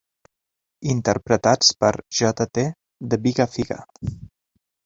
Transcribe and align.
Interpretats 0.93 1.69
per 1.83 1.91
Jt 2.21 2.65
The 3.13 3.23
Bigga 3.27 3.47
Figga. 3.59 3.81